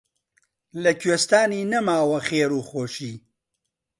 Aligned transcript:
لە 0.83 0.91
کوێستانی 0.99 1.67
نەماوە 1.73 2.19
خێر 2.27 2.51
و 2.57 2.61
خۆشی 2.69 3.13